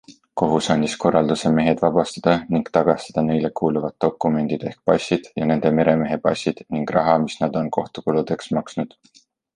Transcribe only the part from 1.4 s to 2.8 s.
mehed vabastada ning